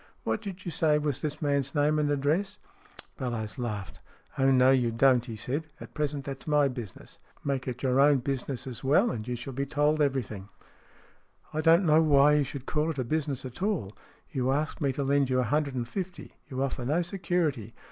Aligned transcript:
"What 0.23 0.41
did 0.41 0.65
you 0.65 0.71
say 0.71 0.97
was 0.97 1.21
this 1.21 1.43
man's 1.43 1.75
name 1.75 1.99
and 1.99 2.09
address?" 2.09 2.57
Bellowes 3.19 3.59
laughed." 3.59 3.99
Oh, 4.39 4.49
no, 4.49 4.71
you 4.71 4.89
don't," 4.91 5.23
he 5.23 5.35
said. 5.35 5.67
"At 5.79 5.93
present 5.93 6.25
that's 6.25 6.47
my 6.47 6.67
business. 6.69 7.19
Make 7.43 7.67
it 7.67 7.83
your 7.83 7.91
16 7.91 7.91
STORIES 7.91 7.91
IN 7.91 7.97
GREY 7.97 8.11
own 8.11 8.17
business 8.21 8.65
as 8.67 8.83
well 8.83 9.11
and 9.11 9.27
you 9.27 9.35
shall 9.35 9.53
be 9.53 9.67
told 9.67 10.01
every 10.01 10.23
thing."" 10.23 10.49
I 11.53 11.61
don't 11.61 11.85
know 11.85 12.01
why 12.01 12.33
you 12.33 12.43
should 12.43 12.65
call 12.65 12.89
it 12.89 13.09
business 13.09 13.45
at 13.45 13.61
all. 13.61 13.91
You 14.31 14.49
ask 14.51 14.81
me 14.81 14.91
to 14.93 15.03
lend 15.03 15.29
you 15.29 15.39
a 15.39 15.43
hundred 15.43 15.75
and 15.75 15.87
fifty. 15.87 16.33
You 16.49 16.63
offer 16.63 16.83
no 16.83 17.03
security. 17.03 17.75